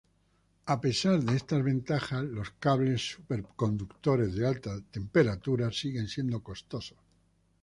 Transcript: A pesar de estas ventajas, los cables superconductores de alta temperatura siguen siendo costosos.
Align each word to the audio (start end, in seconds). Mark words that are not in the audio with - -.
A 0.65 0.81
pesar 0.81 1.21
de 1.23 1.35
estas 1.35 1.63
ventajas, 1.63 2.23
los 2.23 2.49
cables 2.59 3.01
superconductores 3.11 4.33
de 4.33 4.47
alta 4.47 4.81
temperatura 4.89 5.71
siguen 5.71 6.07
siendo 6.07 6.41
costosos. 6.41 6.97